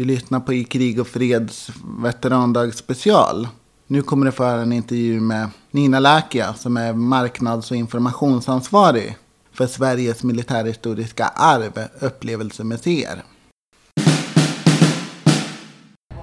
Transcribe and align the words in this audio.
Du 0.00 0.06
lyssnar 0.06 0.40
på 0.40 0.52
I 0.52 0.64
krig 0.64 1.00
och 1.00 1.06
freds 1.06 1.70
Veterandag 2.02 2.74
special. 2.74 3.48
Nu 3.86 4.02
kommer 4.02 4.26
du 4.26 4.32
få 4.32 4.44
höra 4.44 4.62
en 4.62 4.72
intervju 4.72 5.20
med 5.20 5.48
Nina 5.70 6.00
Läkia 6.00 6.54
som 6.54 6.76
är 6.76 6.92
marknads 6.92 7.70
och 7.70 7.76
informationsansvarig 7.76 9.16
för 9.52 9.66
Sveriges 9.66 10.22
militärhistoriska 10.22 11.24
arv, 11.24 11.72
upplevelsemuseer. 12.00 13.22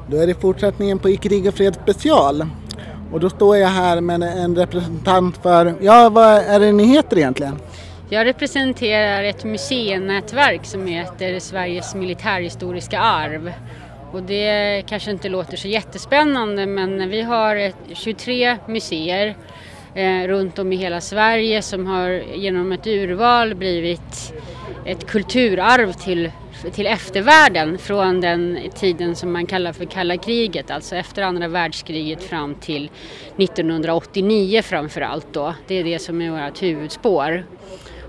Då 0.09 0.18
är 0.18 0.28
det 0.28 0.41
fortsättningen 0.41 1.00
på 1.00 1.09
I 1.09 1.18
krig 1.18 1.48
och 1.48 1.54
fred 1.54 1.78
special. 1.84 2.46
Och 3.12 3.20
då 3.20 3.30
står 3.30 3.57
jag 3.57 3.70
här 3.70 4.02
med 4.02 4.23
en 4.23 4.55
representant 4.55 5.38
för, 5.38 5.75
ja 5.82 6.09
vad 6.09 6.34
är 6.34 6.59
det 6.59 6.71
ni 6.71 6.86
heter 6.86 7.18
egentligen? 7.18 7.55
Jag 8.09 8.25
representerar 8.25 9.23
ett 9.23 9.43
museinätverk 9.43 10.65
som 10.65 10.87
heter 10.87 11.39
Sveriges 11.39 11.95
militärhistoriska 11.95 12.99
arv. 12.99 13.53
Och 14.11 14.23
det 14.23 14.84
kanske 14.88 15.11
inte 15.11 15.29
låter 15.29 15.57
så 15.57 15.67
jättespännande 15.67 16.65
men 16.65 17.09
vi 17.09 17.21
har 17.21 17.73
23 17.93 18.57
museer 18.67 19.35
eh, 19.95 20.27
runt 20.27 20.59
om 20.59 20.73
i 20.73 20.75
hela 20.75 21.01
Sverige 21.01 21.62
som 21.62 21.88
har 21.88 22.09
genom 22.35 22.71
ett 22.71 22.88
urval 22.88 23.55
blivit 23.55 24.34
ett 24.85 25.07
kulturarv 25.07 25.93
till, 25.93 26.31
till 26.71 26.87
eftervärlden 26.87 27.77
från 27.77 28.21
den 28.21 28.59
tiden 28.76 29.15
som 29.15 29.34
man 29.34 29.45
kallar 29.45 29.73
för 29.73 29.85
kalla 29.85 30.17
kriget, 30.17 30.71
alltså 30.71 30.95
efter 30.95 31.21
andra 31.21 31.48
världskriget 31.48 32.23
fram 32.23 32.55
till 32.55 32.89
1989 33.37 34.62
framför 34.62 35.01
allt 35.01 35.34
då. 35.34 35.53
Det 35.67 35.76
är 35.76 35.84
det 35.84 35.99
som 35.99 36.21
är 36.21 36.45
vårt 36.45 36.63
huvudspår. 36.63 37.43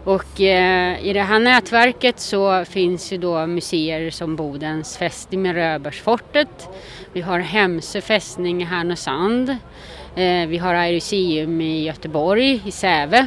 Och 0.09 0.41
eh, 0.41 1.07
i 1.07 1.12
det 1.12 1.23
här 1.23 1.39
nätverket 1.39 2.21
så 2.21 2.65
finns 2.65 3.12
ju 3.12 3.19
då 3.19 3.47
museer 3.47 4.11
som 4.11 4.37
Bodens 4.37 4.97
fästning 4.97 5.43
med 5.43 5.55
Röbergsfortet. 5.55 6.69
Vi 7.12 7.20
har 7.20 7.39
Hemsö 7.39 8.01
fästning 8.01 8.62
i 8.62 8.64
Härnösand. 8.64 9.51
Eh, 10.17 10.47
vi 10.48 10.59
har 10.59 10.75
Aeroseum 10.75 11.61
i 11.61 11.84
Göteborg, 11.84 12.62
i 12.64 12.70
Säve. 12.70 13.27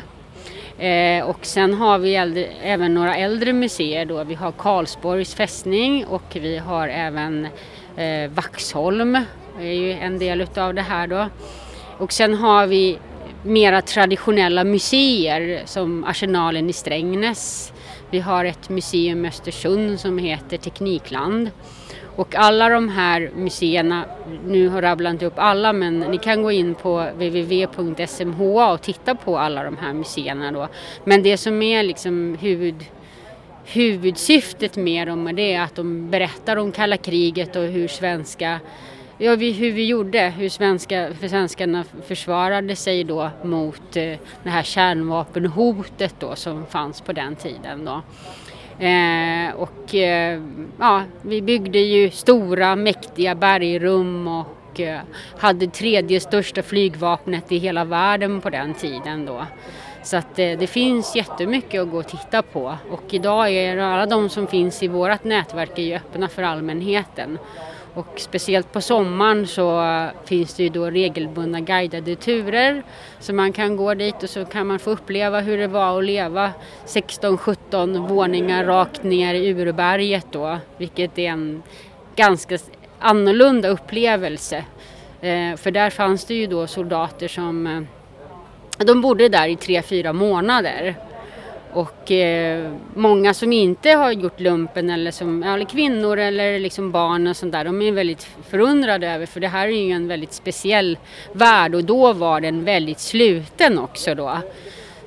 Eh, 0.79 1.25
och 1.25 1.45
sen 1.45 1.73
har 1.73 1.99
vi 1.99 2.15
äldre, 2.15 2.45
även 2.63 2.93
några 2.93 3.15
äldre 3.15 3.53
museer 3.53 4.05
då. 4.05 4.23
Vi 4.23 4.35
har 4.35 4.51
Karlsborgs 4.51 5.35
fästning 5.35 6.05
och 6.05 6.37
vi 6.41 6.57
har 6.57 6.87
även 6.87 7.47
eh, 7.97 8.31
Vaxholm, 8.31 9.17
är 9.59 9.73
ju 9.73 9.91
en 9.91 10.19
del 10.19 10.41
utav 10.41 10.73
det 10.73 10.81
här 10.81 11.07
då. 11.07 11.29
Och 11.97 12.13
sen 12.13 12.33
har 12.33 12.67
vi 12.67 12.97
mera 13.43 13.81
traditionella 13.81 14.63
museer 14.63 15.61
som 15.65 16.03
Arsenalen 16.03 16.69
i 16.69 16.73
Strängnäs. 16.73 17.73
Vi 18.09 18.19
har 18.19 18.45
ett 18.45 18.69
museum 18.69 19.25
i 19.25 19.27
Östersund 19.27 19.99
som 19.99 20.17
heter 20.17 20.57
Teknikland. 20.57 21.51
Och 22.15 22.35
alla 22.35 22.69
de 22.69 22.89
här 22.89 23.31
museerna, 23.35 24.05
nu 24.47 24.67
har 24.67 24.75
jag 24.75 24.83
rabblat 24.83 25.11
inte 25.11 25.25
upp 25.25 25.33
alla 25.37 25.73
men 25.73 25.99
ni 25.99 26.17
kan 26.17 26.43
gå 26.43 26.51
in 26.51 26.75
på 26.75 26.99
www.smha 27.13 28.73
och 28.73 28.81
titta 28.81 29.15
på 29.15 29.37
alla 29.37 29.63
de 29.63 29.77
här 29.77 29.93
museerna 29.93 30.51
då. 30.51 30.67
Men 31.03 31.23
det 31.23 31.37
som 31.37 31.61
är 31.61 31.83
liksom 31.83 32.37
huvud, 32.41 32.85
huvudsyftet 33.65 34.75
med 34.75 35.07
dem 35.07 35.39
är 35.39 35.61
att 35.61 35.75
de 35.75 36.09
berättar 36.09 36.57
om 36.57 36.71
kalla 36.71 36.97
kriget 36.97 37.55
och 37.55 37.63
hur 37.63 37.87
svenska 37.87 38.59
ja, 39.21 39.35
vi, 39.35 39.51
hur 39.51 39.71
vi 39.71 39.85
gjorde, 39.85 40.33
hur 40.37 40.49
svenska, 40.49 41.09
för 41.19 41.27
svenskarna 41.27 41.85
försvarade 42.07 42.75
sig 42.75 43.03
då 43.03 43.29
mot 43.43 43.97
eh, 43.97 44.17
det 44.43 44.49
här 44.49 44.63
kärnvapenhotet 44.63 46.15
då 46.19 46.35
som 46.35 46.65
fanns 46.65 47.01
på 47.01 47.13
den 47.13 47.35
tiden 47.35 47.85
då. 47.85 48.01
Eh, 48.85 49.55
och 49.55 49.95
eh, 49.95 50.41
ja, 50.79 51.03
vi 51.21 51.41
byggde 51.41 51.79
ju 51.79 52.09
stora 52.09 52.75
mäktiga 52.75 53.35
bergrum 53.35 54.27
och 54.27 54.79
eh, 54.79 54.99
hade 55.37 55.67
tredje 55.67 56.19
största 56.19 56.63
flygvapnet 56.63 57.51
i 57.51 57.57
hela 57.57 57.85
världen 57.85 58.41
på 58.41 58.49
den 58.49 58.73
tiden 58.73 59.25
då. 59.25 59.45
Så 60.03 60.17
att 60.17 60.39
eh, 60.39 60.57
det 60.59 60.67
finns 60.67 61.15
jättemycket 61.15 61.81
att 61.81 61.91
gå 61.91 61.97
och 61.97 62.07
titta 62.07 62.41
på 62.41 62.77
och 62.91 63.13
idag 63.13 63.49
är 63.49 63.77
alla 63.77 64.05
de 64.05 64.29
som 64.29 64.47
finns 64.47 64.83
i 64.83 64.87
vårt 64.87 65.23
nätverk 65.23 65.79
är 65.79 65.83
ju 65.83 65.95
öppna 65.95 66.27
för 66.27 66.43
allmänheten. 66.43 67.37
Och 67.93 68.07
speciellt 68.15 68.71
på 68.71 68.81
sommaren 68.81 69.47
så 69.47 69.83
eh, 69.83 70.09
finns 70.25 70.53
det 70.53 70.63
ju 70.63 70.69
då 70.69 70.85
regelbundna 70.85 71.59
guidade 71.59 72.15
turer. 72.15 72.83
Så 73.19 73.33
man 73.33 73.53
kan 73.53 73.75
gå 73.75 73.93
dit 73.93 74.23
och 74.23 74.29
så 74.29 74.45
kan 74.45 74.67
man 74.67 74.79
få 74.79 74.89
uppleva 74.89 75.39
hur 75.39 75.57
det 75.57 75.67
var 75.67 75.99
att 75.99 76.05
leva 76.05 76.51
16-17 76.85 78.07
våningar 78.07 78.65
rakt 78.65 79.03
ner 79.03 79.33
i 79.33 79.49
urberget 79.49 80.25
då. 80.31 80.57
Vilket 80.77 81.19
är 81.19 81.29
en 81.29 81.63
ganska 82.15 82.57
annorlunda 82.99 83.69
upplevelse. 83.69 84.65
Eh, 85.21 85.55
för 85.55 85.71
där 85.71 85.89
fanns 85.89 86.25
det 86.25 86.33
ju 86.33 86.47
då 86.47 86.67
soldater 86.67 87.27
som 87.27 87.67
eh, 87.67 88.85
de 88.85 89.01
bodde 89.01 89.29
där 89.29 89.47
i 89.47 89.55
tre, 89.55 89.81
fyra 89.81 90.13
månader. 90.13 90.95
Och 91.73 92.11
eh, 92.11 92.71
många 92.93 93.33
som 93.33 93.53
inte 93.53 93.89
har 93.89 94.11
gjort 94.11 94.39
lumpen 94.39 94.89
eller 94.89 95.11
som 95.11 95.43
eller 95.43 95.65
kvinnor 95.65 96.17
eller 96.17 96.59
liksom 96.59 96.91
barn 96.91 97.27
och 97.27 97.37
sånt 97.37 97.51
där, 97.51 97.65
de 97.65 97.81
är 97.81 97.91
väldigt 97.91 98.27
förundrade 98.49 99.07
över 99.11 99.25
för 99.25 99.39
det 99.39 99.47
här 99.47 99.67
är 99.67 99.85
ju 99.85 99.91
en 99.91 100.07
väldigt 100.07 100.33
speciell 100.33 100.97
värld 101.33 101.75
och 101.75 101.83
då 101.83 102.13
var 102.13 102.41
den 102.41 102.65
väldigt 102.65 102.99
sluten 102.99 103.79
också 103.79 104.15
då. 104.15 104.37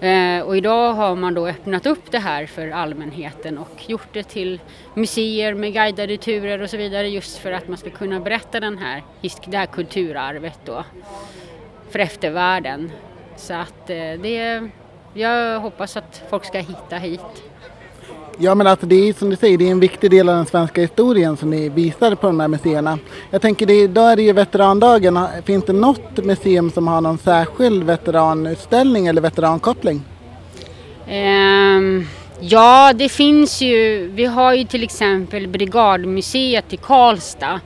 Eh, 0.01 0.41
och 0.41 0.57
idag 0.57 0.93
har 0.93 1.17
man 1.17 1.35
då 1.35 1.49
öppnat 1.49 1.87
upp 1.87 2.11
det 2.11 2.19
här 2.19 2.47
för 2.47 2.71
allmänheten 2.71 3.59
och 3.59 3.91
gjort 3.91 4.09
det 4.13 4.23
till 4.23 4.61
museer 4.95 5.55
med 5.55 5.73
guidade 5.73 6.17
turer 6.17 6.63
och 6.63 6.71
så 6.71 6.77
vidare 6.77 7.09
just 7.09 7.39
för 7.39 7.53
att 7.53 7.69
man 7.69 7.79
ska 7.79 7.91
kunna 7.91 8.21
berätta 8.21 8.61
den 8.61 8.79
här, 8.79 9.03
det 9.47 9.57
här 9.57 9.67
kulturarvet 9.67 10.59
då 10.65 10.85
för 11.91 11.99
eftervärlden. 11.99 12.93
Så 13.37 13.55
att 13.55 13.91
eh, 13.91 14.13
det 14.23 14.71
jag 15.15 15.61
hoppas 15.61 15.97
att 15.97 16.23
folk 16.31 16.45
ska 16.45 16.59
hitta 16.59 16.97
hit. 16.97 17.21
Ja 18.39 18.55
men 18.55 18.67
alltså 18.67 18.87
det 18.87 19.09
är 19.09 19.13
som 19.13 19.31
du 19.31 19.37
säger, 19.37 19.59
det 19.59 19.67
är 19.67 19.71
en 19.71 19.81
viktig 19.81 20.11
del 20.11 20.29
av 20.29 20.37
den 20.37 20.47
svenska 20.47 20.81
historien 20.81 21.37
som 21.37 21.51
ni 21.51 21.69
visar 21.69 22.15
på 22.15 22.27
de 22.27 22.41
här 22.41 22.49
museerna. 22.49 22.99
Jag 23.31 23.43
tänker, 23.43 23.67
det, 23.67 23.75
idag 23.75 24.13
är 24.13 24.17
det 24.17 24.23
ju 24.23 24.33
veterandagen. 24.33 25.19
Finns 25.45 25.65
det 25.65 25.73
något 25.73 26.25
museum 26.25 26.71
som 26.71 26.89
har 26.89 27.01
någon 27.01 27.19
särskild 27.19 27.85
veteranutställning 27.85 29.07
eller 29.07 29.21
veterankoppling? 29.21 30.03
Um, 31.09 32.07
ja, 32.41 32.93
det 32.95 33.09
finns 33.09 33.63
ju. 33.63 34.09
Vi 34.09 34.25
har 34.25 34.55
ju 34.55 34.65
till 34.65 34.83
exempel 34.83 35.49
Brigadmuseet 35.49 36.73
i 36.73 36.77
Karlstad 36.77 37.61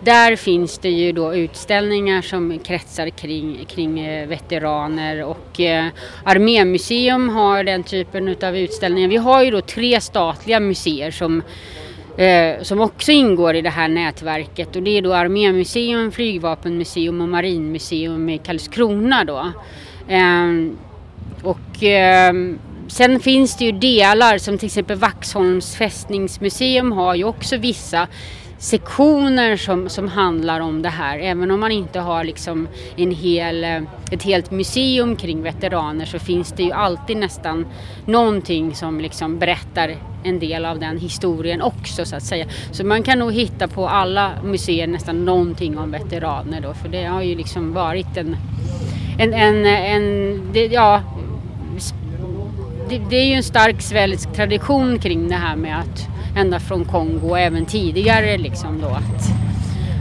där 0.00 0.36
finns 0.36 0.78
det 0.78 0.90
ju 0.90 1.12
då 1.12 1.34
utställningar 1.34 2.22
som 2.22 2.58
kretsar 2.58 3.08
kring, 3.08 3.64
kring 3.68 4.00
eh, 4.00 4.28
veteraner 4.28 5.24
och 5.24 5.60
eh, 5.60 5.86
Armémuseum 6.24 7.28
har 7.28 7.64
den 7.64 7.82
typen 7.82 8.36
av 8.42 8.56
utställningar. 8.56 9.08
Vi 9.08 9.16
har 9.16 9.42
ju 9.42 9.50
då 9.50 9.60
tre 9.60 10.00
statliga 10.00 10.60
museer 10.60 11.10
som 11.10 11.42
eh, 12.16 12.62
som 12.62 12.80
också 12.80 13.12
ingår 13.12 13.56
i 13.56 13.62
det 13.62 13.70
här 13.70 13.88
nätverket 13.88 14.76
och 14.76 14.82
det 14.82 14.98
är 14.98 15.02
då 15.02 15.14
Armémuseum, 15.14 16.12
Flygvapenmuseum 16.12 17.20
och 17.20 17.28
Marinmuseum 17.28 18.28
i 18.28 18.38
Karlskrona 18.38 19.24
då. 19.24 19.52
Eh, 20.08 20.72
och 21.42 21.82
eh, 21.82 22.32
Sen 22.88 23.20
finns 23.20 23.56
det 23.56 23.64
ju 23.64 23.72
delar 23.72 24.38
som 24.38 24.58
till 24.58 24.66
exempel 24.66 24.96
Vaxholms 24.96 25.76
fästningsmuseum 25.76 26.92
har 26.92 27.14
ju 27.14 27.24
också 27.24 27.56
vissa 27.56 28.08
sektioner 28.58 29.56
som, 29.56 29.88
som 29.88 30.08
handlar 30.08 30.60
om 30.60 30.82
det 30.82 30.88
här. 30.88 31.18
Även 31.18 31.50
om 31.50 31.60
man 31.60 31.72
inte 31.72 32.00
har 32.00 32.24
liksom 32.24 32.68
en 32.96 33.10
hel, 33.10 33.64
eh, 33.64 33.82
ett 34.10 34.22
helt 34.22 34.50
museum 34.50 35.16
kring 35.16 35.42
veteraner 35.42 36.04
så 36.04 36.18
finns 36.18 36.52
det 36.52 36.62
ju 36.62 36.72
alltid 36.72 37.16
nästan 37.16 37.66
någonting 38.04 38.74
som 38.74 39.00
liksom 39.00 39.38
berättar 39.38 39.96
en 40.24 40.38
del 40.38 40.64
av 40.64 40.78
den 40.78 40.98
historien 40.98 41.62
också 41.62 42.04
så 42.04 42.16
att 42.16 42.22
säga. 42.22 42.46
Så 42.70 42.86
man 42.86 43.02
kan 43.02 43.18
nog 43.18 43.32
hitta 43.32 43.68
på 43.68 43.88
alla 43.88 44.32
museer 44.44 44.86
nästan 44.86 45.24
någonting 45.24 45.78
om 45.78 45.90
veteraner 45.90 46.60
då 46.60 46.74
för 46.74 46.88
det 46.88 47.04
har 47.04 47.22
ju 47.22 47.34
liksom 47.34 47.72
varit 47.72 48.16
en, 48.16 48.36
en, 49.18 49.34
en, 49.34 49.66
en 49.66 50.40
det, 50.52 50.66
ja, 50.66 51.02
det, 52.88 53.00
det 53.10 53.16
är 53.16 53.24
ju 53.24 53.34
en 53.34 53.42
stark 53.42 53.82
svensk 53.82 54.32
tradition 54.32 54.98
kring 54.98 55.28
det 55.28 55.34
här 55.34 55.56
med 55.56 55.78
att 55.78 56.17
ända 56.38 56.60
från 56.60 56.84
Kongo 56.84 57.28
och 57.28 57.38
även 57.38 57.66
tidigare 57.66 58.38
liksom 58.38 58.80
då 58.80 58.88
att, 58.88 59.30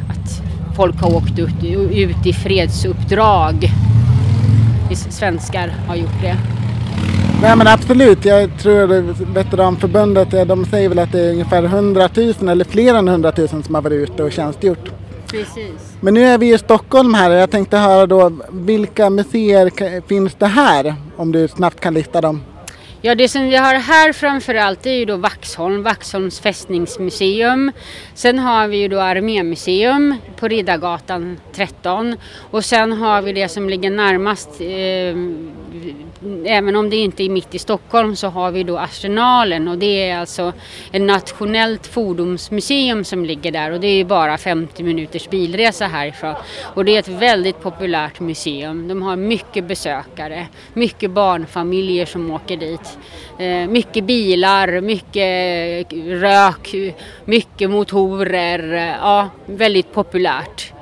att 0.09 0.41
folk 0.75 1.01
har 1.01 1.15
åkt 1.15 1.39
ut, 1.39 1.63
ut 1.91 2.25
i 2.25 2.33
fredsuppdrag. 2.33 3.69
Svenskar 5.09 5.73
har 5.87 5.95
gjort 5.95 6.21
det. 6.21 6.35
Nej 7.41 7.55
men 7.55 7.67
absolut, 7.67 8.25
jag 8.25 8.57
tror 8.59 8.83
att 8.83 9.19
Veteranförbundet 9.19 10.47
de 10.47 10.65
säger 10.65 10.89
väl 10.89 10.99
att 10.99 11.11
det 11.11 11.19
är 11.19 11.31
ungefär 11.31 11.63
100 11.63 12.09
000 12.15 12.49
eller 12.49 12.65
fler 12.65 12.93
än 12.93 13.07
100 13.07 13.31
000 13.37 13.47
som 13.47 13.75
har 13.75 13.81
varit 13.81 14.09
ute 14.09 14.23
och 14.23 14.31
tjänstgjort. 14.31 14.91
Precis. 15.31 15.97
Men 15.99 16.13
nu 16.13 16.23
är 16.23 16.37
vi 16.37 16.53
i 16.53 16.57
Stockholm 16.57 17.13
här 17.13 17.29
och 17.29 17.35
jag 17.35 17.51
tänkte 17.51 17.77
höra 17.77 18.07
då 18.07 18.31
vilka 18.51 19.09
museer 19.09 20.01
finns 20.07 20.35
det 20.35 20.47
här? 20.47 20.95
Om 21.17 21.31
du 21.31 21.47
snabbt 21.47 21.79
kan 21.79 21.93
lista 21.93 22.21
dem. 22.21 22.41
Ja, 23.01 23.15
det 23.15 23.29
som 23.29 23.49
vi 23.49 23.55
har 23.55 23.73
här 23.73 24.13
framförallt 24.13 24.85
är 24.85 24.91
ju 24.91 25.05
då 25.05 25.17
Vaxholm, 25.17 25.83
Vaxholms 25.83 26.39
fästningsmuseum. 26.39 27.71
Sen 28.13 28.39
har 28.39 28.67
vi 28.67 28.77
ju 28.77 28.87
då 28.87 28.99
Armémuseum 28.99 30.15
på 30.35 30.47
Riddargatan 30.47 31.39
13 31.53 32.15
och 32.51 32.65
sen 32.65 32.91
har 32.93 33.21
vi 33.21 33.33
det 33.33 33.49
som 33.49 33.69
ligger 33.69 33.89
närmast, 33.89 34.49
eh, 34.61 35.15
även 36.45 36.75
om 36.75 36.89
det 36.89 36.95
inte 36.95 37.23
är 37.23 37.29
mitt 37.29 37.55
i 37.55 37.59
Stockholm, 37.59 38.15
så 38.15 38.27
har 38.27 38.51
vi 38.51 38.63
då 38.63 38.77
Arsenalen 38.77 39.67
och 39.67 39.77
det 39.77 40.09
är 40.09 40.17
alltså 40.17 40.53
ett 40.91 41.01
nationellt 41.01 41.87
fordonsmuseum 41.87 43.03
som 43.03 43.25
ligger 43.25 43.51
där 43.51 43.71
och 43.71 43.79
det 43.79 43.87
är 43.87 43.95
ju 43.95 44.03
bara 44.03 44.37
50 44.37 44.83
minuters 44.83 45.29
bilresa 45.29 45.87
härifrån. 45.87 46.35
Och 46.73 46.85
det 46.85 46.95
är 46.95 46.99
ett 46.99 47.07
väldigt 47.07 47.61
populärt 47.61 48.19
museum. 48.19 48.87
De 48.87 49.01
har 49.01 49.15
mycket 49.15 49.65
besökare, 49.65 50.47
mycket 50.73 51.11
barnfamiljer 51.11 52.05
som 52.05 52.31
åker 52.31 52.57
dit. 52.57 52.97
Eh, 53.39 53.67
mycket 53.69 54.03
bilar, 54.03 54.81
mycket 54.81 55.93
rök, 56.21 56.75
mycket 57.25 57.69
motorer. 57.69 58.97
Ja, 59.01 59.29
väldigt 59.45 59.93
populärt. 59.93 60.76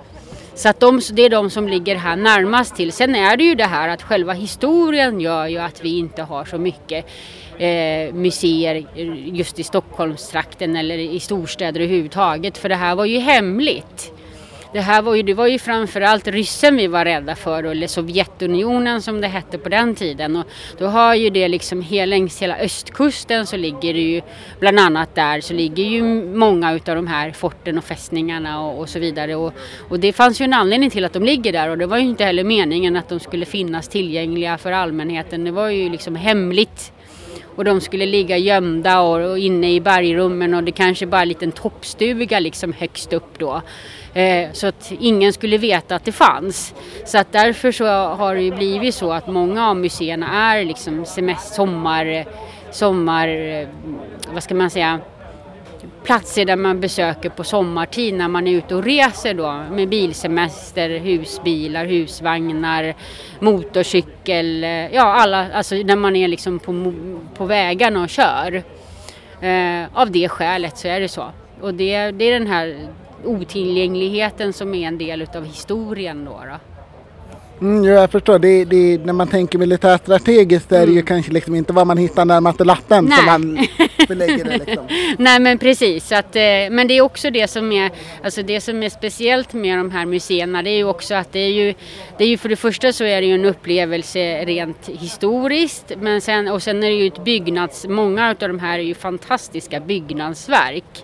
Så 0.56 0.69
att 0.69 0.80
de, 0.80 1.02
det 1.13 1.22
är 1.22 1.30
de 1.30 1.50
som 1.50 1.68
ligger 1.68 1.96
här 1.96 2.16
närmast 2.16 2.75
till. 2.75 2.92
Sen 2.92 3.16
är 3.16 3.38
det 3.38 3.44
ju 3.44 3.56
det 3.56 3.66
här 3.66 3.90
att 3.90 4.02
själva 4.02 4.34
historien 4.34 5.19
gör 5.19 5.48
ju 5.48 5.57
att 5.57 5.84
vi 5.84 5.98
inte 5.98 6.24
har 6.24 6.46
så 6.46 6.57
mycket 6.57 7.06
eh, 7.57 8.13
museer 8.13 8.86
just 9.34 9.60
i 9.60 9.63
Stockholmstrakten 9.63 10.75
eller 10.75 10.98
i 10.98 11.19
storstäder 11.19 11.81
överhuvudtaget. 11.81 12.57
För 12.57 12.69
det 12.69 12.75
här 12.75 12.96
var 12.96 13.06
ju 13.06 13.19
hemligt. 13.19 14.12
Det 14.75 14.81
här 14.81 15.01
var 15.01 15.16
ju, 15.16 15.24
det 15.24 15.33
var 15.33 15.48
ju 15.48 15.60
framförallt 15.60 16.27
ryssen 16.27 16.77
vi 16.77 16.88
var 16.88 17.06
rädda 17.06 17.36
för, 17.36 17.63
eller 17.63 17.88
Sovjetunionen 17.88 19.01
som 19.01 19.22
det 19.22 19.27
hette 19.27 19.57
på 19.57 19.69
den 19.69 19.95
tiden. 19.95 20.36
Och 20.36 20.45
då 20.77 20.88
har 20.88 21.16
ju 21.16 21.30
det 21.30 21.48
liksom 21.48 21.86
längs 21.89 22.42
hela 22.42 22.57
östkusten 22.57 23.45
så 23.45 23.57
ligger 23.57 23.94
det 23.94 24.01
ju, 24.01 24.22
bland 24.60 24.80
annat 24.80 25.16
där, 25.16 25.42
så 25.42 25.54
ligger 25.54 25.83
ju 25.83 26.04
många 26.36 26.74
utav 26.74 26.95
de 26.95 27.07
här 27.07 27.31
forten 27.31 27.77
och 27.77 27.83
fästningarna 27.83 28.62
och, 28.62 28.80
och 28.80 28.89
så 28.89 29.00
vidare. 29.00 29.36
Och, 29.36 29.54
och, 29.89 30.00
det 30.00 30.13
fanns 30.13 30.42
ju 30.42 30.44
en 30.44 30.54
anledning 30.54 30.89
till 30.89 31.06
att 31.06 31.13
de 31.13 31.24
ligger 31.24 31.51
där 31.51 31.69
och 31.69 31.77
det 31.77 31.86
var 31.86 31.98
ju 31.98 32.04
inte 32.04 32.25
heller 32.25 32.44
meningen 32.44 32.95
att 32.95 33.10
de 33.10 33.19
skulle 33.19 33.45
finnas 33.45 33.88
tillgängliga 33.88 34.57
för 34.57 34.72
allmänheten. 34.72 35.44
Det 35.44 35.51
var 35.51 35.69
ju 35.69 35.89
liksom 35.89 36.16
hemligt 36.16 36.92
och 37.56 37.63
de 37.63 37.81
skulle 37.81 38.06
ligga 38.06 38.38
gömda 38.38 39.00
och, 39.00 39.31
och 39.31 39.40
inne 39.40 39.74
i 39.74 39.81
bergrummen 39.81 40.54
och 40.54 40.63
det 40.63 40.72
kanske 40.72 41.06
bara 41.06 41.22
en 41.22 41.28
liten 41.28 41.52
toppstuga 41.52 42.40
liksom 42.40 42.74
högst 42.74 43.13
upp 43.13 43.40
då. 43.40 43.62
Eh, 44.13 44.52
så 44.54 44.68
att 44.68 44.92
ingen 45.00 45.34
skulle 45.34 45.57
veta 45.57 45.96
att 45.96 46.06
det 46.06 46.12
fanns. 46.12 46.74
Så 47.06 47.18
att 47.18 47.31
därför 47.31 47.72
så 47.72 47.86
har 47.88 48.36
det 48.36 48.42
ju 48.42 48.56
blivit 48.56 48.96
så 48.96 49.12
att 49.12 49.28
många 49.28 49.69
av 49.69 49.78
museerna 49.78 50.54
är 50.54 50.66
liksom 50.66 51.06
semester, 51.06 51.56
sommar, 51.56 52.25
sommar, 52.72 53.68
vad 54.34 54.44
ska 54.44 54.56
man 54.56 54.69
säga, 54.69 55.00
platser 56.04 56.46
där 56.46 56.56
man 56.56 56.80
besöker 56.80 57.30
på 57.30 57.44
sommartid 57.44 58.14
när 58.14 58.28
man 58.28 58.48
är 58.48 58.52
ute 58.52 58.76
och 58.76 58.84
reser 58.84 59.34
då 59.34 59.64
med 59.72 59.90
bilsemester, 59.90 60.90
husbilar, 60.90 61.86
husvagnar, 61.86 62.96
motorcykel, 63.40 64.64
eh, 64.64 64.70
ja 64.70 65.04
alla, 65.04 65.54
alltså 65.54 65.76
när 65.76 65.96
man 65.96 66.16
är 66.16 66.28
liksom 66.28 66.60
på, 66.60 66.94
på 67.38 67.46
vägarna 67.46 68.04
och 68.04 68.10
kör. 68.10 68.64
Eh, 69.42 69.86
av 69.94 70.12
det 70.12 70.30
skälet 70.30 70.78
så 70.78 70.88
är 70.88 71.00
det 71.00 71.10
så. 71.10 71.32
Och 71.62 71.74
det, 71.74 72.12
det 72.12 72.26
är 72.26 72.40
den 72.40 72.48
här 72.48 72.88
otillgängligheten 73.24 74.54
som 74.54 74.74
är 74.74 74.88
en 74.88 74.98
del 74.98 75.22
utav 75.22 75.46
historien 75.46 76.26
då. 76.26 76.32
då. 76.32 76.75
Mm, 77.62 77.84
ja, 77.84 77.94
jag 77.94 78.12
förstår. 78.12 78.40
Det, 78.40 78.66
det, 78.66 79.06
när 79.06 79.13
man 79.13 79.28
tänker 79.28 79.57
militärstrategiskt 79.60 80.72
är 80.72 80.80
det 80.80 80.92
ju 80.92 80.92
mm. 80.92 81.06
kanske 81.06 81.31
liksom 81.31 81.56
inte 81.56 81.74
var 81.74 81.86
man 81.86 81.98
hittar 81.98 82.25
närmaste 82.25 82.63
lappen 82.63 83.06
Nej. 83.06 83.18
som 83.18 83.25
man 83.25 83.68
belägger 84.07 84.46
det. 84.46 84.57
Liksom. 84.57 84.88
Nej 85.18 85.40
men 85.40 85.57
precis. 85.57 86.12
Att, 86.12 86.36
eh, 86.36 86.42
men 86.72 86.88
det 86.88 86.94
är 86.98 87.02
också 87.02 87.30
det 87.30 87.48
som 87.48 87.72
är, 87.72 87.92
alltså 88.24 88.44
det 88.44 88.62
som 88.62 88.84
är 88.84 88.90
speciellt 88.90 89.54
med 89.54 89.78
de 89.78 89.92
här 89.92 90.06
museerna. 90.06 90.62
Det 90.63 90.69
är 90.69 90.78
ju 90.78 90.84
också 90.84 91.16
att 91.16 91.31
det 91.31 91.40
är 91.40 91.52
ju, 91.52 91.74
det 92.18 92.24
är 92.24 92.28
ju 92.28 92.38
för 92.38 92.50
det 92.50 92.56
första 92.56 92.94
så 92.94 93.04
är 93.04 93.22
det 93.22 93.28
ju 93.28 93.36
en 93.36 93.46
upplevelse 93.46 94.46
rent 94.46 94.90
historiskt. 94.90 95.92
Men 95.98 96.22
sen, 96.22 96.48
och 96.48 96.63
sen 96.63 96.84
är 96.84 96.90
det 96.90 96.96
ju 96.96 97.08
ett 97.08 97.24
byggnads, 97.24 97.86
många 97.88 98.30
av 98.30 98.36
de 98.36 98.60
här 98.60 98.80
är 98.80 98.84
ju 98.84 98.96
fantastiska 98.96 99.80
byggnadsverk. 99.80 101.04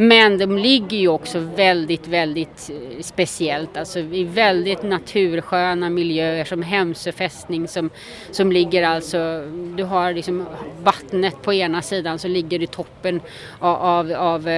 Men 0.00 0.38
de 0.38 0.58
ligger 0.58 0.98
ju 0.98 1.08
också 1.08 1.38
väldigt, 1.38 2.06
väldigt 2.06 2.70
eh, 2.70 3.02
speciellt, 3.02 3.76
alltså 3.76 3.98
i 3.98 4.24
väldigt 4.24 4.82
natursköna 4.82 5.90
miljöer 5.90 6.44
som 6.44 6.62
Hemsö 6.62 7.12
fästning 7.12 7.68
som, 7.68 7.90
som 8.30 8.52
ligger 8.52 8.82
alltså, 8.82 9.46
du 9.76 9.84
har 9.84 10.12
liksom 10.12 10.46
vattnet 10.82 11.42
på 11.42 11.52
ena 11.52 11.82
sidan 11.82 12.18
så 12.18 12.28
ligger 12.28 12.62
i 12.62 12.66
toppen 12.66 13.20
av, 13.58 13.76
av, 13.76 14.12
av 14.12 14.48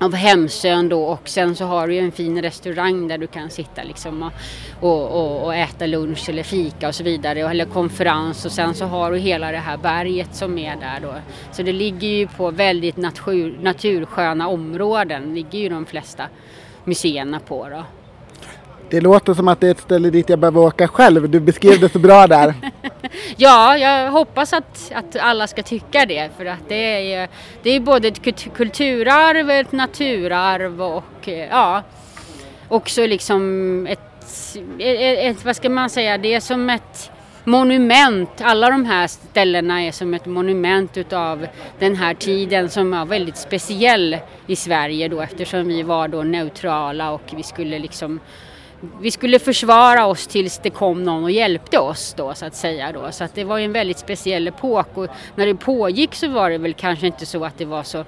av 0.00 0.14
Hemsön 0.14 0.88
då 0.88 1.02
och 1.04 1.28
sen 1.28 1.56
så 1.56 1.64
har 1.64 1.88
du 1.88 1.94
ju 1.94 2.00
en 2.00 2.12
fin 2.12 2.42
restaurang 2.42 3.08
där 3.08 3.18
du 3.18 3.26
kan 3.26 3.50
sitta 3.50 3.82
liksom 3.82 4.22
och, 4.22 4.32
och, 4.80 5.08
och, 5.08 5.44
och, 5.44 5.54
äta 5.54 5.86
lunch 5.86 6.28
eller 6.28 6.42
fika 6.42 6.88
och 6.88 6.94
så 6.94 7.04
vidare 7.04 7.40
eller 7.40 7.64
konferens 7.64 8.44
och 8.44 8.52
sen 8.52 8.74
så 8.74 8.84
har 8.84 9.12
du 9.12 9.18
hela 9.18 9.52
det 9.52 9.58
här 9.58 9.76
berget 9.76 10.34
som 10.34 10.58
är 10.58 10.76
där 10.76 11.00
då. 11.02 11.14
Så 11.52 11.62
det 11.62 11.72
ligger 11.72 12.08
ju 12.08 12.26
på 12.26 12.50
väldigt 12.50 12.96
natur, 12.96 13.58
natursköna 13.60 14.48
områden, 14.48 15.34
ligger 15.34 15.58
ju 15.58 15.68
de 15.68 15.86
flesta 15.86 16.24
museerna 16.84 17.40
på 17.40 17.68
då. 17.68 17.84
Det 18.90 19.00
låter 19.00 19.34
som 19.34 19.48
att 19.48 19.60
det 19.60 19.66
är 19.66 19.70
ett 19.70 19.80
ställe 19.80 20.10
dit 20.10 20.28
jag 20.28 20.38
behöver 20.38 20.60
åka 20.60 20.88
själv. 20.88 21.30
Du 21.30 21.40
beskrev 21.40 21.80
det 21.80 21.88
så 21.88 21.98
bra 21.98 22.26
där. 22.26 22.54
ja, 23.36 23.78
jag 23.78 24.10
hoppas 24.10 24.52
att, 24.52 24.92
att 24.94 25.16
alla 25.16 25.46
ska 25.46 25.62
tycka 25.62 26.06
det 26.06 26.30
för 26.36 26.46
att 26.46 26.68
det 26.68 27.14
är, 27.14 27.28
det 27.62 27.70
är 27.70 27.80
både 27.80 28.08
ett 28.08 28.22
kulturarv, 28.56 29.50
ett 29.50 29.72
naturarv 29.72 30.82
och 30.82 31.28
eh, 31.28 31.48
ja, 31.50 31.82
också 32.68 33.06
liksom 33.06 33.86
ett, 33.86 34.00
ett, 34.78 35.18
ett, 35.18 35.44
vad 35.44 35.56
ska 35.56 35.68
man 35.68 35.90
säga, 35.90 36.18
det 36.18 36.34
är 36.34 36.40
som 36.40 36.70
ett 36.70 37.10
monument. 37.44 38.30
Alla 38.40 38.70
de 38.70 38.84
här 38.84 39.06
ställena 39.06 39.82
är 39.82 39.92
som 39.92 40.14
ett 40.14 40.26
monument 40.26 40.96
utav 40.96 41.46
den 41.78 41.96
här 41.96 42.14
tiden 42.14 42.68
som 42.70 42.90
var 42.90 43.04
väldigt 43.04 43.36
speciell 43.36 44.16
i 44.46 44.56
Sverige 44.56 45.08
då 45.08 45.20
eftersom 45.20 45.68
vi 45.68 45.82
var 45.82 46.08
då 46.08 46.22
neutrala 46.22 47.10
och 47.10 47.22
vi 47.36 47.42
skulle 47.42 47.78
liksom 47.78 48.20
vi 49.00 49.10
skulle 49.10 49.38
försvara 49.38 50.06
oss 50.06 50.26
tills 50.26 50.58
det 50.58 50.70
kom 50.70 51.02
någon 51.04 51.24
och 51.24 51.30
hjälpte 51.30 51.78
oss 51.78 52.14
då 52.16 52.34
så 52.34 52.46
att 52.46 52.54
säga 52.54 52.92
då. 52.92 53.12
Så 53.12 53.24
att 53.24 53.34
det 53.34 53.44
var 53.44 53.58
ju 53.58 53.64
en 53.64 53.72
väldigt 53.72 53.98
speciell 53.98 54.48
epok 54.48 54.86
och 54.94 55.08
när 55.34 55.46
det 55.46 55.54
pågick 55.54 56.14
så 56.14 56.28
var 56.28 56.50
det 56.50 56.58
väl 56.58 56.74
kanske 56.74 57.06
inte 57.06 57.26
så 57.26 57.44
att 57.44 57.58
det 57.58 57.64
var 57.64 57.82
så 57.82 58.04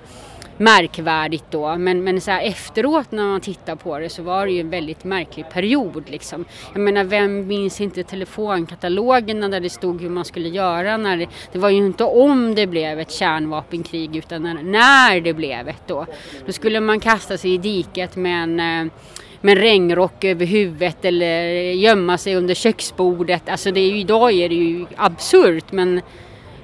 märkvärdigt 0.60 1.44
då. 1.50 1.76
Men, 1.76 2.04
men 2.04 2.20
så 2.20 2.30
här 2.30 2.42
efteråt 2.42 3.12
när 3.12 3.26
man 3.26 3.40
tittar 3.40 3.76
på 3.76 3.98
det 3.98 4.08
så 4.08 4.22
var 4.22 4.46
det 4.46 4.52
ju 4.52 4.60
en 4.60 4.70
väldigt 4.70 5.04
märklig 5.04 5.50
period 5.50 6.10
liksom. 6.10 6.44
Jag 6.72 6.80
menar 6.80 7.04
vem 7.04 7.46
minns 7.46 7.80
inte 7.80 8.02
telefonkatalogerna 8.02 9.48
där 9.48 9.60
det 9.60 9.70
stod 9.70 10.00
hur 10.00 10.10
man 10.10 10.24
skulle 10.24 10.48
göra 10.48 10.96
när 10.96 11.16
det, 11.16 11.26
det 11.52 11.58
var 11.58 11.70
ju 11.70 11.76
inte 11.76 12.04
om 12.04 12.54
det 12.54 12.66
blev 12.66 13.00
ett 13.00 13.12
kärnvapenkrig 13.12 14.16
utan 14.16 14.42
när, 14.42 14.62
när 14.62 15.20
det 15.20 15.32
blev 15.32 15.68
ett 15.68 15.82
då. 15.86 16.06
Då 16.46 16.52
skulle 16.52 16.80
man 16.80 17.00
kasta 17.00 17.38
sig 17.38 17.54
i 17.54 17.58
diket 17.58 18.16
med 18.16 18.42
en 18.42 18.60
eh, 18.60 18.92
med 19.40 19.56
en 19.56 19.62
regnrock 19.62 20.24
över 20.24 20.46
huvudet 20.46 21.04
eller 21.04 21.42
gömma 21.72 22.18
sig 22.18 22.36
under 22.36 22.54
köksbordet. 22.54 23.48
Alltså 23.48 23.70
det 23.70 23.80
är 23.80 23.90
ju, 23.90 23.98
idag 23.98 24.32
är 24.32 24.48
det 24.48 24.54
ju 24.54 24.86
absurt 24.96 25.72
men 25.72 26.00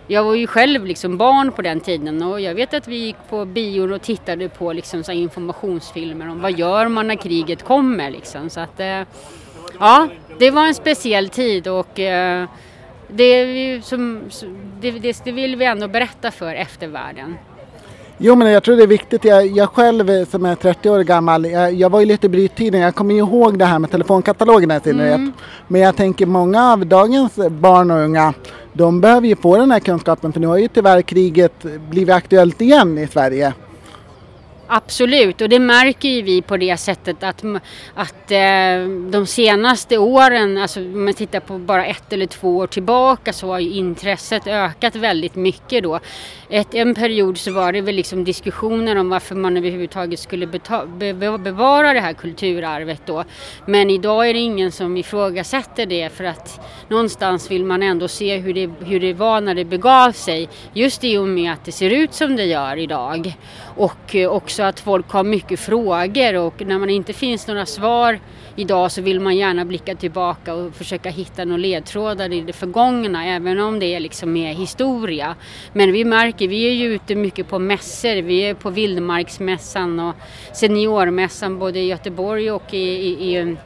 jag 0.07 0.25
var 0.25 0.35
ju 0.35 0.47
själv 0.47 0.87
liksom 0.87 1.17
barn 1.17 1.53
på 1.53 1.63
den 1.63 1.81
tiden 1.81 2.23
och 2.23 2.41
jag 2.41 2.55
vet 2.55 2.75
att 2.75 2.89
vi 2.89 2.97
gick 2.97 3.17
på 3.31 3.45
bio 3.45 3.95
och 3.95 4.03
tittade 4.03 4.49
på 4.49 4.73
liksom 4.73 5.05
så 5.05 5.13
informationsfilmer 5.13 6.29
om 6.29 6.41
vad 6.41 6.59
gör 6.59 6.89
man 6.89 7.09
när 7.09 7.17
kriget 7.17 7.63
kommer 7.63 8.11
liksom. 8.11 8.51
Så 8.51 8.61
att, 8.61 8.81
eh, 8.81 9.03
ja, 9.81 10.09
det 10.39 10.51
var 10.51 10.67
en 10.67 10.75
speciell 10.75 11.29
tid 11.29 11.69
och 11.69 11.99
eh, 11.99 12.49
det, 13.09 13.85
som, 13.85 14.23
det, 14.81 14.91
det 15.25 15.33
vill 15.33 15.57
vi 15.57 15.65
ändå 15.65 15.89
berätta 15.89 16.31
för 16.31 16.55
eftervärlden. 16.55 17.37
Jo 18.19 18.35
men 18.35 18.53
jag 18.53 18.63
tror 18.63 18.77
det 18.77 18.83
är 18.83 18.87
viktigt. 18.87 19.25
Jag, 19.25 19.47
jag 19.47 19.69
själv 19.69 20.25
som 20.25 20.45
är 20.45 20.55
30 20.55 20.91
år 20.91 21.01
gammal, 21.01 21.45
jag, 21.45 21.75
jag 21.75 21.91
var 21.91 22.01
ju 22.01 22.07
lite 22.07 22.27
i 22.27 22.29
bryttiden. 22.29 22.81
Jag 22.81 22.95
kommer 22.95 23.15
ihåg 23.15 23.59
det 23.59 23.65
här 23.65 23.79
med 23.79 23.91
telefonkatalogerna 23.91 24.77
i 24.77 24.81
synnerhet. 24.81 25.15
Mm. 25.15 25.33
Men 25.69 25.81
jag 25.81 25.97
tänker 25.97 26.27
många 26.27 26.73
av 26.73 26.87
dagens 26.87 27.37
barn 27.51 27.91
och 27.91 27.99
unga, 27.99 28.35
de 28.73 29.01
behöver 29.01 29.29
ju 29.29 29.37
få 29.37 29.57
den 29.57 29.71
här 29.71 29.81
kunskapen 29.81 30.33
för 30.33 30.41
nu 30.41 30.47
har 30.47 30.57
ju 30.57 30.69
tyvärr 30.69 31.03
kriget 31.03 31.67
blivit 31.91 32.15
aktuellt 32.15 32.61
igen 32.61 32.99
i 32.99 33.07
Sverige. 33.07 33.53
Absolut, 34.69 35.41
och 35.41 35.49
det 35.49 35.59
märker 35.59 36.09
ju 36.09 36.23
vi 36.23 36.43
på 36.43 36.57
det 36.57 36.77
sättet 36.77 37.23
att, 37.23 37.45
att 37.95 38.31
eh, 38.31 38.89
de 39.11 39.27
senaste 39.27 39.99
åren, 39.99 40.59
alltså 40.59 40.81
om 40.81 41.05
man 41.05 41.15
tittar 41.15 41.41
på 41.41 41.59
bara 41.59 41.87
ett 41.87 42.13
eller 42.13 42.27
två 42.27 42.57
år 42.57 42.67
tillbaka 42.67 43.33
så 43.33 43.47
har 43.47 43.59
ju 43.59 43.71
intresset 43.71 44.47
ökat 44.47 44.97
väldigt 44.97 45.35
mycket 45.35 45.83
då. 45.83 46.01
Ett, 46.51 46.75
en 46.75 46.95
period 46.95 47.39
så 47.39 47.53
var 47.53 47.73
det 47.73 47.81
väl 47.81 47.95
liksom 47.95 48.25
diskussioner 48.25 48.97
om 48.97 49.09
varför 49.09 49.35
man 49.35 49.57
överhuvudtaget 49.57 50.21
skulle 50.21 50.47
be 50.47 51.39
bevara 51.39 51.93
det 51.93 52.01
här 52.01 52.13
kulturarvet 52.13 53.03
då. 53.07 53.25
Men 53.67 53.91
idag 53.91 54.29
är 54.29 54.35
det 54.35 54.41
ingen 54.41 54.73
som 54.73 54.97
ifrågasätter 54.97 55.87
det 55.87 56.09
för 56.09 56.25
att 56.25 56.61
någonstans 56.89 57.51
vill 57.51 57.65
man 57.65 57.83
ändå 57.83 58.09
se 58.09 58.37
hur 58.37 58.55
det, 58.55 58.71
hur 58.81 59.01
det 59.01 59.13
var 59.13 59.41
när 59.41 59.55
det 59.55 59.65
begav 59.65 60.13
sig. 60.13 60.49
Just 60.73 61.05
i 61.05 61.19
och 61.19 61.29
med 61.29 61.53
att 61.53 61.65
det 61.65 61.73
ser 61.73 61.91
ut 61.91 62.15
som 62.15 62.37
det 62.37 62.45
gör 62.45 62.77
idag. 62.77 63.37
Och 63.77 64.15
eh, 64.15 64.33
också 64.57 64.63
att 64.63 64.81
folk 64.81 65.11
har 65.11 65.25
mycket 65.25 65.61
frågor 65.61 66.37
och 66.37 66.67
när 66.67 66.79
man 66.79 66.91
inte 66.91 67.13
finns 67.13 67.47
några 67.47 67.67
svar 67.67 68.21
idag 68.57 68.93
så 68.93 69.03
vill 69.03 69.21
man 69.21 69.37
gärna 69.37 69.65
blicka 69.65 69.95
tillbaka 69.95 70.55
och 70.55 70.75
försöka 70.75 71.11
hitta 71.11 71.45
några 71.45 71.57
ledtrådar 71.57 72.33
i 72.33 72.41
det 72.41 72.53
förgångna 72.53 73.27
även 73.27 73.61
om 73.61 73.79
det 73.79 73.87
är 73.87 74.01
liksom 74.01 74.37
är 74.37 74.55
historia. 74.55 75.35
Men 75.73 75.93
vi 75.93 76.05
märker, 76.05 76.49
vi 76.49 76.69
är 76.69 76.73
ju 76.73 76.95
ute 76.95 77.15
mycket 77.15 77.49
på 77.49 77.59
mässor. 77.59 78.23
Vi 78.23 78.41
är 78.41 78.55
på 78.55 78.71
Vildmarksmässan 78.71 80.01
och 80.01 80.15
Seniormässan 80.53 81.59
både 81.59 81.79
i 81.79 81.87
Göteborg 81.87 82.51
och 82.51 82.75
i, 82.75 82.79
i, 82.79 83.37
i 83.37 83.57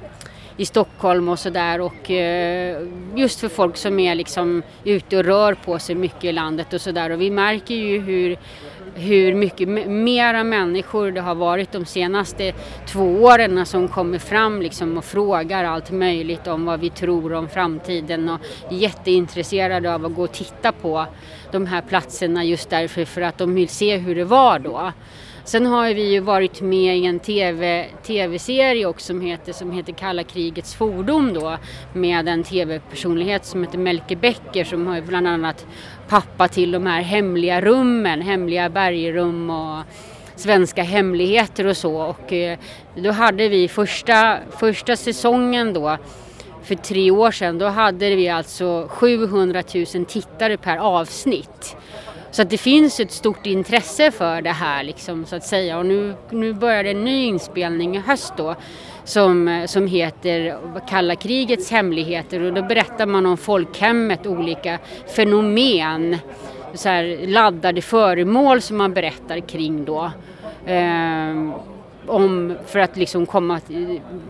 i 0.57 0.65
Stockholm 0.65 1.29
och 1.29 1.39
sådär 1.39 1.81
och 1.81 2.11
eh, 2.11 2.83
just 3.17 3.41
för 3.41 3.49
folk 3.49 3.77
som 3.77 3.99
är 3.99 4.15
liksom 4.15 4.63
ute 4.85 5.17
och 5.17 5.25
rör 5.25 5.55
på 5.55 5.79
sig 5.79 5.95
mycket 5.95 6.25
i 6.25 6.33
landet 6.33 6.73
och 6.73 6.81
sådär 6.81 7.11
och 7.11 7.21
vi 7.21 7.31
märker 7.31 7.75
ju 7.75 8.01
hur 8.01 8.39
hur 9.01 9.35
mycket 9.35 9.69
mera 9.89 10.45
människor 10.45 11.11
det 11.11 11.21
har 11.21 11.35
varit 11.35 11.73
de 11.73 11.85
senaste 11.85 12.53
två 12.87 13.23
åren 13.23 13.67
som 13.67 13.89
kommer 13.89 14.19
fram 14.19 14.63
liksom 14.63 14.99
och 14.99 15.05
frågar 15.05 15.65
allt 15.65 15.91
möjligt 15.91 16.47
om 16.47 16.65
vad 16.65 16.81
vi 16.81 16.91
tror 16.91 17.33
om 17.33 17.49
framtiden 17.49 18.29
och 18.29 18.41
är 18.71 18.77
jätteintresserade 18.77 19.95
av 19.95 20.07
att 20.07 20.15
gå 20.15 20.23
och 20.23 20.33
titta 20.33 20.73
på 20.73 21.07
de 21.53 21.67
här 21.67 21.83
platserna 21.83 22.45
just 22.45 22.71
därför 22.71 23.05
för 23.05 23.21
att 23.21 23.39
de 23.39 23.55
vill 23.55 23.69
se 23.69 23.97
hur 23.97 24.15
det 24.15 24.25
var 24.25 24.59
då. 24.59 24.93
Sen 25.45 25.67
har 25.67 25.95
vi 25.95 26.13
ju 26.13 26.21
varit 26.21 26.61
med 26.61 26.99
i 26.99 27.07
en 27.07 27.19
TV, 27.19 27.87
tv-serie 28.03 28.87
också 28.87 29.07
som 29.07 29.21
heter, 29.21 29.53
som 29.53 29.73
heter 29.73 29.93
Kalla 29.93 30.23
krigets 30.23 30.75
fordon 30.75 31.35
då 31.35 31.57
med 31.93 32.29
en 32.29 32.45
tv-personlighet 32.45 33.45
som 33.45 33.63
heter 33.63 33.79
Melke 33.79 34.17
Becker 34.17 34.65
som 34.65 34.87
har 34.87 35.01
bland 35.01 35.29
annat 35.29 35.67
pappa 36.09 36.49
till 36.49 36.71
de 36.71 36.87
här 36.87 37.03
hemliga 37.03 37.61
rummen, 37.61 38.23
hemliga 38.23 38.69
bergrum 38.71 39.51
och 39.51 39.83
svenska 40.37 40.83
hemligheter 40.83 41.67
och 41.67 41.77
så 41.77 41.97
och 41.97 42.33
eh, 42.33 42.59
då 42.97 43.11
hade 43.11 43.49
vi 43.49 43.69
första, 43.69 44.39
första 44.59 44.97
säsongen 44.97 45.73
då 45.73 45.99
för 46.63 46.75
tre 46.75 47.11
år 47.11 47.31
sedan, 47.31 47.59
då 47.59 47.67
hade 47.67 48.15
vi 48.17 48.29
alltså 48.29 48.89
700 48.91 49.63
000 49.95 50.05
tittare 50.05 50.57
per 50.57 50.77
avsnitt. 50.77 51.77
Så 52.31 52.43
att 52.43 52.51
det 52.51 52.59
finns 52.59 53.01
ett 53.01 53.13
stort 53.13 53.47
intresse 53.47 54.11
för 54.11 54.43
det 54.43 54.51
här 54.51 54.83
liksom, 54.83 55.27
så 55.27 55.37
att 55.37 55.45
säga. 55.45 55.79
Och 55.79 55.87
nu, 55.87 56.15
nu 56.31 56.53
börjar 56.53 56.85
en 56.85 57.05
ny 57.05 57.25
inspelning 57.25 57.97
i 57.97 58.01
höst 58.01 58.33
då 58.37 58.55
som, 59.05 59.65
som 59.69 59.87
heter 59.87 60.59
Kalla 60.89 61.17
krigets 61.17 61.71
hemligheter 61.71 62.41
och 62.41 62.55
då 62.55 62.63
berättar 62.63 63.07
man 63.07 63.27
om 63.27 63.37
folkhemmet, 63.37 64.27
olika 64.27 64.79
fenomen, 65.17 66.17
så 66.75 66.89
här 66.89 67.27
laddade 67.27 67.83
föremål 67.83 68.61
som 68.61 68.77
man 68.77 68.95
berättar 68.95 69.41
kring 69.41 69.85
då. 69.85 70.11
Eh, 70.67 71.51
om, 72.07 72.57
för 72.67 72.79
att 72.79 72.97
liksom 72.97 73.27
komma, 73.27 73.61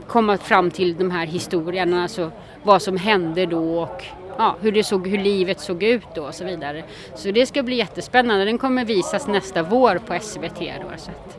komma 0.06 0.38
fram 0.38 0.70
till 0.70 0.96
de 0.96 1.10
här 1.10 1.26
historierna, 1.26 2.02
alltså 2.02 2.30
vad 2.62 2.82
som 2.82 2.96
hände 2.96 3.46
då 3.46 3.82
och 3.82 4.04
ja, 4.40 4.56
hur, 4.60 4.72
det 4.72 4.84
såg, 4.84 5.08
hur 5.08 5.18
livet 5.18 5.60
såg 5.60 5.82
ut 5.82 6.06
då 6.14 6.22
och 6.22 6.34
så 6.34 6.44
vidare. 6.44 6.84
Så 7.14 7.30
det 7.30 7.46
ska 7.46 7.62
bli 7.62 7.76
jättespännande. 7.76 8.44
Den 8.44 8.58
kommer 8.58 8.84
visas 8.84 9.26
nästa 9.26 9.62
vår 9.62 10.00
på 10.06 10.18
SVT. 10.20 10.58
Då, 10.58 10.88
så 10.96 11.10
att. 11.10 11.36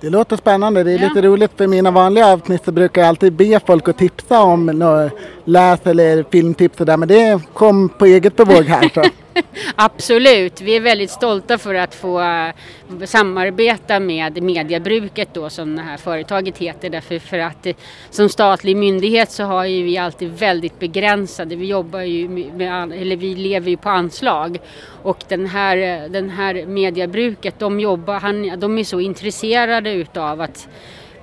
Det 0.00 0.10
låter 0.10 0.36
spännande. 0.36 0.84
Det 0.84 0.92
är 0.92 0.98
ja. 0.98 1.08
lite 1.08 1.22
roligt 1.22 1.52
för 1.56 1.66
mina 1.66 1.90
vanliga 1.90 2.26
avsnitt 2.26 2.64
så 2.64 2.72
brukar 2.72 3.00
jag 3.00 3.08
alltid 3.08 3.32
be 3.32 3.60
folk 3.66 3.88
att 3.88 3.98
tipsa 3.98 4.42
om 4.42 5.10
läs 5.44 5.86
eller 5.86 6.24
filmtips 6.30 6.80
och 6.80 6.86
där. 6.86 6.96
Men 6.96 7.08
det 7.08 7.40
kom 7.52 7.88
på 7.88 8.06
eget 8.06 8.36
bevåg 8.36 8.64
här. 8.64 8.90
Så. 8.94 9.02
Absolut, 9.76 10.60
vi 10.60 10.76
är 10.76 10.80
väldigt 10.80 11.10
stolta 11.10 11.58
för 11.58 11.74
att 11.74 11.94
få 11.94 12.20
eh, 12.20 12.54
samarbeta 13.04 14.00
med 14.00 14.42
Mediabruket 14.42 15.28
då 15.32 15.50
som 15.50 15.76
det 15.76 15.82
här 15.82 15.96
företaget 15.96 16.58
heter. 16.58 16.90
Därför 16.90 17.18
för 17.18 17.38
att 17.38 17.66
eh, 17.66 17.74
som 18.10 18.28
statlig 18.28 18.76
myndighet 18.76 19.30
så 19.30 19.44
har 19.44 19.64
ju 19.64 19.82
vi 19.82 19.98
alltid 19.98 20.30
väldigt 20.30 20.78
begränsade, 20.78 21.56
vi 21.56 21.66
jobbar 21.66 22.00
ju 22.00 22.28
med, 22.28 22.92
eller 22.92 23.16
vi 23.16 23.34
lever 23.34 23.70
ju 23.70 23.76
på 23.76 23.88
anslag. 23.88 24.58
Och 25.02 25.24
den 25.28 25.46
här, 25.46 25.76
eh, 25.76 26.10
den 26.10 26.30
här 26.30 26.66
Mediabruket, 26.66 27.58
de 27.58 27.80
jobbar, 27.80 28.20
han, 28.20 28.60
de 28.60 28.78
är 28.78 28.84
så 28.84 29.00
intresserade 29.00 29.92
utav 29.92 30.40
att 30.40 30.68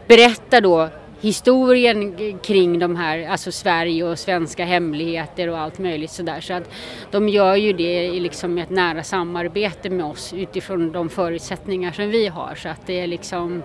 berätta 0.08 0.62
då 0.62 0.90
historien 1.24 2.38
kring 2.44 2.80
de 2.80 2.96
här, 2.96 3.28
alltså 3.30 3.52
Sverige 3.52 4.04
och 4.04 4.20
svenska 4.20 4.66
hemligheter 4.66 5.50
och 5.50 5.58
allt 5.58 5.80
möjligt 5.80 6.12
sådär. 6.12 6.42
Så 6.42 6.54
att 6.54 6.70
de 7.12 7.30
gör 7.30 7.56
ju 7.56 7.74
det 7.74 8.06
i 8.06 8.20
liksom 8.20 8.58
ett 8.58 8.70
nära 8.70 9.04
samarbete 9.04 9.90
med 9.90 10.06
oss 10.06 10.34
utifrån 10.34 10.92
de 10.92 11.10
förutsättningar 11.10 11.92
som 11.92 12.10
vi 12.10 12.28
har. 12.28 12.56
Så 12.56 12.70
att 12.70 12.88
det 12.88 13.00
är 13.00 13.08
liksom 13.08 13.64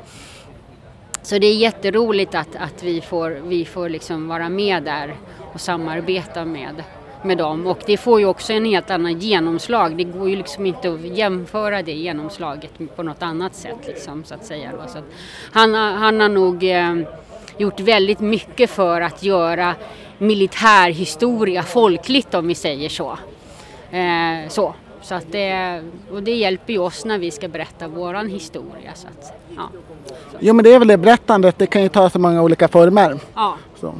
så 1.22 1.38
det 1.38 1.46
är 1.46 1.54
jätteroligt 1.54 2.34
att, 2.34 2.56
att 2.56 2.82
vi 2.82 3.00
får, 3.00 3.30
vi 3.30 3.64
får 3.64 3.88
liksom 3.88 4.28
vara 4.28 4.48
med 4.48 4.82
där 4.82 5.16
och 5.52 5.60
samarbeta 5.60 6.44
med, 6.44 6.82
med 7.24 7.38
dem. 7.38 7.66
Och 7.66 7.78
det 7.86 7.96
får 7.96 8.20
ju 8.20 8.26
också 8.26 8.52
en 8.52 8.64
helt 8.64 8.90
annan 8.90 9.18
genomslag. 9.18 9.96
Det 9.96 10.04
går 10.04 10.30
ju 10.30 10.36
liksom 10.36 10.66
inte 10.66 10.92
att 10.92 11.00
jämföra 11.00 11.82
det 11.82 11.92
genomslaget 11.92 12.70
på 12.96 13.02
något 13.02 13.22
annat 13.22 13.54
sätt. 13.54 13.86
Liksom, 13.86 14.24
så 14.24 14.34
att 14.34 14.44
säga. 14.44 14.72
Så 14.88 14.98
att 14.98 15.04
han, 15.52 15.74
han 15.74 16.20
har 16.20 16.28
nog 16.28 16.64
eh, 16.64 16.94
gjort 17.59 17.81
väldigt 17.81 18.21
mycket 18.21 18.71
för 18.71 19.00
att 19.00 19.23
göra 19.23 19.75
militärhistoria 20.19 21.62
folkligt 21.62 22.35
om 22.35 22.49
vi 22.49 22.55
säger 22.55 22.88
så. 22.88 23.19
Eh, 23.90 24.49
så. 24.49 24.75
Så 25.02 25.14
att 25.14 25.33
det, 25.33 25.83
och 26.12 26.23
det 26.23 26.35
hjälper 26.35 26.73
ju 26.73 26.78
oss 26.78 27.05
när 27.05 27.19
vi 27.19 27.31
ska 27.31 27.49
berätta 27.49 27.88
våran 27.88 28.28
historia. 28.28 28.90
Så 28.95 29.07
att, 29.09 29.33
ja. 29.57 29.69
Jo 30.40 30.55
men 30.55 30.64
det 30.64 30.75
är 30.75 30.78
väl 30.78 30.88
det 30.88 30.97
berättandet, 30.97 31.59
det 31.59 31.67
kan 31.67 31.83
ju 31.83 31.88
ta 31.88 32.11
så 32.11 32.19
många 32.19 32.43
olika 32.43 32.69
former. 32.69 33.19
Ja. 33.35 33.57
Så. 33.81 33.95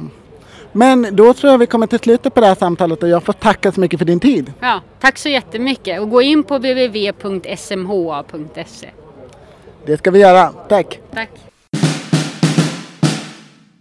Men 0.71 1.15
då 1.15 1.33
tror 1.33 1.51
jag 1.51 1.57
vi 1.57 1.65
kommer 1.65 1.87
till 1.87 1.99
slutet 1.99 2.33
på 2.33 2.41
det 2.41 2.47
här 2.47 2.55
samtalet 2.55 3.03
och 3.03 3.09
jag 3.09 3.23
får 3.23 3.33
tacka 3.33 3.71
så 3.71 3.79
mycket 3.79 3.99
för 3.99 4.05
din 4.05 4.19
tid. 4.19 4.53
Ja, 4.59 4.81
tack 4.99 5.17
så 5.17 5.29
jättemycket 5.29 6.01
och 6.01 6.09
gå 6.09 6.21
in 6.21 6.43
på 6.43 6.57
www.smha.se. 6.57 7.69
Det 9.85 9.97
ska 9.97 10.11
vi 10.11 10.19
göra, 10.19 10.47
tack. 10.47 10.99
Tack. 11.13 11.29